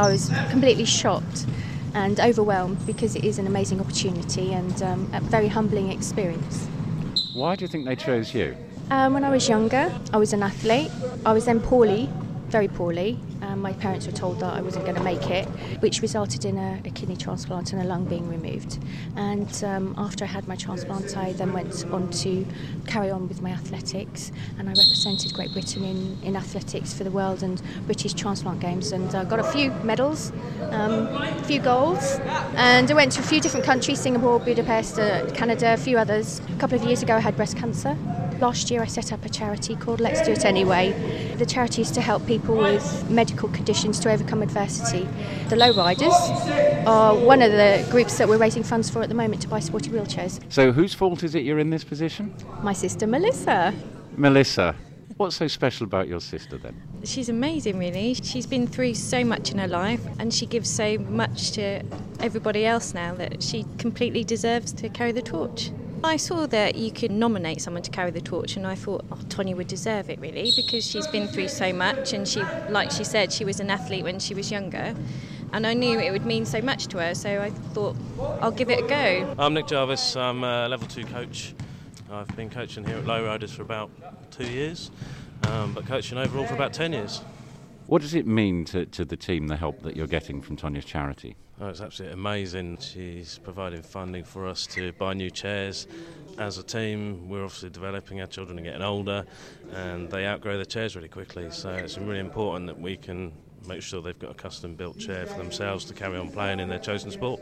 I 0.00 0.08
was 0.08 0.30
completely 0.48 0.86
shocked 0.86 1.44
and 1.92 2.18
overwhelmed 2.20 2.86
because 2.86 3.14
it 3.16 3.22
is 3.22 3.38
an 3.38 3.46
amazing 3.46 3.82
opportunity 3.82 4.54
and 4.54 4.82
um, 4.82 5.10
a 5.12 5.20
very 5.20 5.48
humbling 5.48 5.92
experience. 5.92 6.66
Why 7.34 7.54
do 7.54 7.64
you 7.64 7.68
think 7.68 7.84
they 7.84 7.96
chose 7.96 8.32
you? 8.32 8.56
Um, 8.90 9.12
when 9.12 9.24
I 9.24 9.28
was 9.28 9.46
younger, 9.46 9.92
I 10.10 10.16
was 10.16 10.32
an 10.32 10.42
athlete. 10.42 10.90
I 11.26 11.34
was 11.34 11.44
then 11.44 11.60
poorly, 11.60 12.08
very 12.48 12.66
poorly. 12.66 13.18
Um, 13.50 13.60
my 13.60 13.72
parents 13.72 14.06
were 14.06 14.12
told 14.12 14.38
that 14.40 14.54
I 14.54 14.60
wasn't 14.60 14.84
going 14.84 14.96
to 14.96 15.02
make 15.02 15.28
it, 15.28 15.44
which 15.80 16.02
resulted 16.02 16.44
in 16.44 16.56
a, 16.56 16.80
a 16.84 16.90
kidney 16.90 17.16
transplant 17.16 17.72
and 17.72 17.82
a 17.82 17.84
lung 17.84 18.04
being 18.04 18.28
removed. 18.28 18.78
And 19.16 19.64
um, 19.64 19.94
after 19.98 20.24
I 20.24 20.28
had 20.28 20.46
my 20.46 20.54
transplant, 20.54 21.16
I 21.16 21.32
then 21.32 21.52
went 21.52 21.84
on 21.90 22.10
to 22.10 22.46
carry 22.86 23.10
on 23.10 23.26
with 23.26 23.42
my 23.42 23.50
athletics, 23.50 24.30
and 24.58 24.68
I 24.68 24.72
represented 24.72 25.34
Great 25.34 25.52
Britain 25.52 25.84
in, 25.84 26.18
in 26.22 26.36
athletics 26.36 26.94
for 26.94 27.02
the 27.02 27.10
World 27.10 27.42
and 27.42 27.60
British 27.86 28.14
Transplant 28.14 28.60
Games, 28.60 28.92
and 28.92 29.12
uh, 29.14 29.24
got 29.24 29.40
a 29.40 29.44
few 29.44 29.72
medals, 29.82 30.30
um, 30.70 31.08
a 31.08 31.44
few 31.44 31.60
golds, 31.60 32.20
and 32.54 32.88
I 32.88 32.94
went 32.94 33.12
to 33.12 33.20
a 33.20 33.24
few 33.24 33.40
different 33.40 33.66
countries: 33.66 33.98
Singapore, 33.98 34.38
Budapest, 34.38 34.98
uh, 35.00 35.28
Canada, 35.32 35.74
a 35.74 35.76
few 35.76 35.98
others. 35.98 36.40
A 36.54 36.60
couple 36.60 36.78
of 36.78 36.84
years 36.84 37.02
ago, 37.02 37.16
I 37.16 37.20
had 37.20 37.34
breast 37.34 37.56
cancer. 37.56 37.96
Last 38.40 38.70
year, 38.70 38.80
I 38.80 38.86
set 38.86 39.12
up 39.12 39.22
a 39.26 39.28
charity 39.28 39.76
called 39.76 40.00
Let's 40.00 40.22
Do 40.22 40.32
It 40.32 40.46
Anyway. 40.46 41.34
The 41.36 41.44
charity 41.44 41.82
is 41.82 41.90
to 41.90 42.00
help 42.00 42.26
people 42.26 42.56
with 42.56 43.10
medical 43.10 43.50
conditions 43.50 44.00
to 44.00 44.10
overcome 44.10 44.40
adversity. 44.42 45.06
The 45.50 45.56
lowriders 45.56 46.86
are 46.86 47.14
one 47.14 47.42
of 47.42 47.52
the 47.52 47.86
groups 47.90 48.16
that 48.16 48.26
we're 48.30 48.38
raising 48.38 48.62
funds 48.62 48.88
for 48.88 49.02
at 49.02 49.10
the 49.10 49.14
moment 49.14 49.42
to 49.42 49.48
buy 49.48 49.60
sporty 49.60 49.90
wheelchairs. 49.90 50.40
So, 50.50 50.72
whose 50.72 50.94
fault 50.94 51.22
is 51.22 51.34
it 51.34 51.44
you're 51.44 51.58
in 51.58 51.68
this 51.68 51.84
position? 51.84 52.34
My 52.62 52.72
sister 52.72 53.06
Melissa. 53.06 53.74
Melissa. 54.16 54.74
What's 55.18 55.36
so 55.36 55.46
special 55.46 55.84
about 55.84 56.08
your 56.08 56.20
sister 56.20 56.56
then? 56.56 56.80
She's 57.04 57.28
amazing, 57.28 57.78
really. 57.78 58.14
She's 58.14 58.46
been 58.46 58.66
through 58.66 58.94
so 58.94 59.22
much 59.22 59.50
in 59.50 59.58
her 59.58 59.68
life 59.68 60.00
and 60.18 60.32
she 60.32 60.46
gives 60.46 60.70
so 60.70 60.96
much 60.96 61.50
to 61.52 61.82
everybody 62.20 62.64
else 62.64 62.94
now 62.94 63.14
that 63.16 63.42
she 63.42 63.66
completely 63.76 64.24
deserves 64.24 64.72
to 64.72 64.88
carry 64.88 65.12
the 65.12 65.20
torch. 65.20 65.72
I 66.02 66.16
saw 66.16 66.46
that 66.46 66.76
you 66.76 66.90
could 66.90 67.10
nominate 67.10 67.60
someone 67.60 67.82
to 67.82 67.90
carry 67.90 68.10
the 68.10 68.22
torch, 68.22 68.56
and 68.56 68.66
I 68.66 68.74
thought, 68.74 69.04
oh, 69.12 69.16
Tonya 69.28 69.54
would 69.54 69.66
deserve 69.66 70.08
it 70.08 70.18
really 70.18 70.50
because 70.56 70.86
she's 70.86 71.06
been 71.06 71.28
through 71.28 71.48
so 71.48 71.74
much, 71.74 72.14
and 72.14 72.26
she, 72.26 72.42
like 72.70 72.90
she 72.90 73.04
said, 73.04 73.30
she 73.30 73.44
was 73.44 73.60
an 73.60 73.70
athlete 73.70 74.04
when 74.04 74.18
she 74.18 74.32
was 74.32 74.50
younger, 74.50 74.94
and 75.52 75.66
I 75.66 75.74
knew 75.74 75.98
it 75.98 76.10
would 76.10 76.24
mean 76.24 76.46
so 76.46 76.62
much 76.62 76.86
to 76.88 76.98
her. 76.98 77.14
So 77.14 77.42
I 77.42 77.50
thought, 77.50 77.96
I'll 78.40 78.50
give 78.50 78.70
it 78.70 78.82
a 78.82 78.88
go. 78.88 79.34
I'm 79.38 79.52
Nick 79.52 79.66
Jarvis. 79.66 80.16
I'm 80.16 80.42
a 80.42 80.68
level 80.68 80.88
two 80.88 81.04
coach. 81.04 81.54
I've 82.10 82.34
been 82.34 82.48
coaching 82.48 82.84
here 82.84 82.96
at 82.96 83.04
Lowriders 83.04 83.50
for 83.50 83.62
about 83.62 83.90
two 84.30 84.50
years, 84.50 84.90
um, 85.48 85.74
but 85.74 85.86
coaching 85.86 86.16
overall 86.16 86.46
for 86.46 86.54
about 86.54 86.72
ten 86.72 86.94
years. 86.94 87.20
What 87.90 88.02
does 88.02 88.14
it 88.14 88.24
mean 88.24 88.64
to, 88.66 88.86
to 88.86 89.04
the 89.04 89.16
team, 89.16 89.48
the 89.48 89.56
help 89.56 89.82
that 89.82 89.96
you're 89.96 90.06
getting 90.06 90.40
from 90.42 90.54
Tonya's 90.54 90.84
charity? 90.84 91.34
Oh, 91.60 91.66
it's 91.70 91.80
absolutely 91.80 92.14
amazing. 92.14 92.78
She's 92.78 93.40
providing 93.42 93.82
funding 93.82 94.22
for 94.22 94.46
us 94.46 94.64
to 94.68 94.92
buy 94.92 95.12
new 95.12 95.28
chairs. 95.28 95.88
As 96.38 96.56
a 96.56 96.62
team, 96.62 97.28
we're 97.28 97.42
obviously 97.42 97.68
developing, 97.70 98.20
our 98.20 98.28
children 98.28 98.60
are 98.60 98.62
getting 98.62 98.82
older, 98.82 99.24
and 99.72 100.08
they 100.08 100.24
outgrow 100.24 100.54
their 100.54 100.66
chairs 100.66 100.94
really 100.94 101.08
quickly. 101.08 101.50
So 101.50 101.70
it's 101.70 101.98
really 101.98 102.20
important 102.20 102.68
that 102.68 102.80
we 102.80 102.96
can 102.96 103.32
make 103.66 103.82
sure 103.82 104.00
they've 104.00 104.16
got 104.16 104.30
a 104.30 104.34
custom 104.34 104.76
built 104.76 104.96
chair 104.96 105.26
for 105.26 105.38
themselves 105.38 105.84
to 105.86 105.92
carry 105.92 106.16
on 106.16 106.30
playing 106.30 106.60
in 106.60 106.68
their 106.68 106.78
chosen 106.78 107.10
sport. 107.10 107.40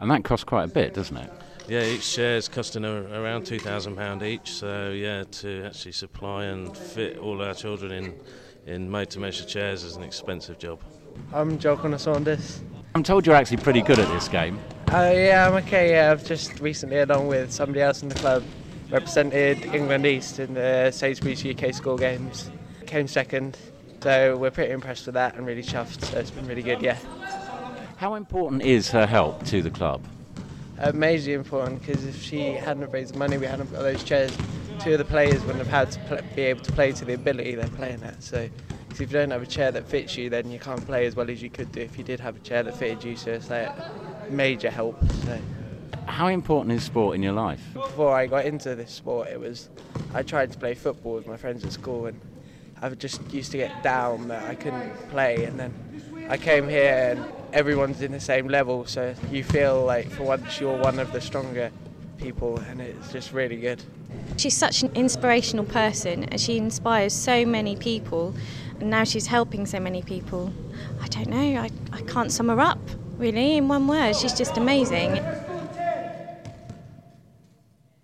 And 0.00 0.10
that 0.10 0.22
costs 0.22 0.44
quite 0.44 0.64
a 0.64 0.72
bit, 0.72 0.92
doesn't 0.92 1.16
it? 1.16 1.32
Yeah, 1.66 1.84
each 1.84 2.12
chair 2.12 2.36
is 2.36 2.46
costing 2.46 2.84
around 2.84 3.44
£2,000 3.44 4.22
each. 4.22 4.52
So, 4.52 4.90
yeah, 4.90 5.24
to 5.24 5.64
actually 5.64 5.92
supply 5.92 6.44
and 6.44 6.76
fit 6.76 7.16
all 7.16 7.40
our 7.40 7.54
children 7.54 7.90
in, 7.92 8.20
in 8.66 8.90
made 8.90 9.10
to 9.10 9.20
measure 9.20 9.44
chairs 9.44 9.84
is 9.84 9.96
an 9.96 10.02
expensive 10.02 10.58
job. 10.58 10.80
I'm 11.32 11.58
Joe 11.58 11.76
Connor 11.76 11.98
Saunders. 11.98 12.60
I'm 12.94 13.02
told 13.02 13.26
you're 13.26 13.36
actually 13.36 13.58
pretty 13.58 13.82
good 13.82 13.98
at 13.98 14.08
this 14.12 14.28
game. 14.28 14.58
Uh, 14.88 15.12
yeah, 15.14 15.46
I'm 15.48 15.54
okay. 15.64 15.92
Yeah, 15.92 16.10
I've 16.10 16.24
just 16.24 16.58
recently, 16.60 16.98
along 16.98 17.28
with 17.28 17.52
somebody 17.52 17.80
else 17.80 18.02
in 18.02 18.08
the 18.08 18.14
club, 18.16 18.42
represented 18.90 19.64
England 19.66 20.04
East 20.06 20.40
in 20.40 20.54
the 20.54 20.90
Sainsbury's 20.90 21.44
UK 21.44 21.72
School 21.72 21.96
Games. 21.96 22.50
Came 22.86 23.06
second, 23.06 23.56
so 24.02 24.36
we're 24.36 24.50
pretty 24.50 24.72
impressed 24.72 25.06
with 25.06 25.14
that 25.14 25.36
and 25.36 25.46
really 25.46 25.62
chuffed. 25.62 26.04
So 26.04 26.18
it's 26.18 26.32
been 26.32 26.46
really 26.46 26.62
good, 26.62 26.82
yeah. 26.82 26.98
How 27.96 28.14
important 28.14 28.62
is 28.62 28.90
her 28.90 29.06
help 29.06 29.44
to 29.46 29.62
the 29.62 29.70
club? 29.70 30.02
Uh, 30.80 30.90
majorly 30.92 31.34
important 31.34 31.80
because 31.84 32.04
if 32.06 32.20
she 32.20 32.52
hadn't 32.52 32.90
raised 32.90 33.14
the 33.14 33.18
money, 33.18 33.36
we 33.36 33.46
hadn't 33.46 33.70
got 33.70 33.82
those 33.82 34.02
chairs. 34.02 34.36
Two 34.82 34.92
of 34.92 34.98
the 34.98 35.04
players 35.04 35.42
wouldn't 35.42 35.58
have 35.58 35.66
had 35.66 35.90
to 35.92 36.00
play, 36.00 36.20
be 36.34 36.42
able 36.42 36.62
to 36.62 36.72
play 36.72 36.92
to 36.92 37.04
the 37.04 37.12
ability 37.12 37.54
they're 37.54 37.68
playing 37.68 38.02
at. 38.02 38.22
So 38.22 38.48
if 38.90 38.98
you 38.98 39.06
don't 39.06 39.30
have 39.30 39.42
a 39.42 39.46
chair 39.46 39.70
that 39.72 39.86
fits 39.86 40.16
you, 40.16 40.30
then 40.30 40.50
you 40.50 40.58
can't 40.58 40.84
play 40.86 41.04
as 41.06 41.14
well 41.14 41.28
as 41.28 41.42
you 41.42 41.50
could 41.50 41.70
do 41.72 41.80
if 41.80 41.98
you 41.98 42.04
did 42.04 42.18
have 42.20 42.36
a 42.36 42.38
chair 42.38 42.62
that 42.62 42.76
fitted 42.76 43.04
you. 43.04 43.16
So 43.16 43.32
it's 43.32 43.50
like 43.50 43.70
major 44.30 44.70
help. 44.70 44.98
So. 45.24 45.38
How 46.06 46.28
important 46.28 46.72
is 46.72 46.82
sport 46.82 47.14
in 47.14 47.22
your 47.22 47.34
life? 47.34 47.62
Before 47.74 48.14
I 48.14 48.26
got 48.26 48.46
into 48.46 48.74
this 48.74 48.90
sport, 48.90 49.28
it 49.28 49.38
was 49.38 49.68
I 50.14 50.22
tried 50.22 50.50
to 50.52 50.58
play 50.58 50.74
football 50.74 51.14
with 51.14 51.26
my 51.26 51.36
friends 51.36 51.64
at 51.64 51.72
school, 51.72 52.06
and 52.06 52.20
I 52.80 52.88
just 52.90 53.20
used 53.32 53.52
to 53.52 53.58
get 53.58 53.82
down 53.82 54.28
that 54.28 54.42
I 54.44 54.54
couldn't 54.54 55.10
play. 55.10 55.44
And 55.44 55.60
then 55.60 56.26
I 56.28 56.38
came 56.38 56.68
here, 56.68 57.16
and 57.16 57.32
everyone's 57.52 58.00
in 58.00 58.12
the 58.12 58.20
same 58.20 58.48
level, 58.48 58.86
so 58.86 59.14
you 59.30 59.44
feel 59.44 59.84
like 59.84 60.10
for 60.10 60.24
once 60.24 60.58
you're 60.58 60.78
one 60.78 60.98
of 60.98 61.12
the 61.12 61.20
stronger 61.20 61.70
people, 62.20 62.58
and 62.68 62.80
it's 62.80 63.12
just 63.12 63.32
really 63.32 63.56
good. 63.56 63.82
She's 64.36 64.56
such 64.56 64.82
an 64.82 64.90
inspirational 64.94 65.64
person, 65.64 66.24
and 66.24 66.40
she 66.40 66.56
inspires 66.56 67.12
so 67.12 67.44
many 67.46 67.76
people 67.76 68.34
and 68.80 68.90
now 68.90 69.04
she's 69.04 69.26
helping 69.26 69.66
so 69.66 69.78
many 69.78 70.02
people. 70.02 70.52
I 71.00 71.06
don't 71.08 71.28
know, 71.28 71.60
I, 71.60 71.70
I 71.92 72.00
can't 72.02 72.32
sum 72.32 72.48
her 72.48 72.60
up 72.60 72.78
really 73.18 73.58
in 73.58 73.68
one 73.68 73.86
word. 73.86 74.16
She's 74.16 74.32
just 74.32 74.56
amazing. 74.56 75.22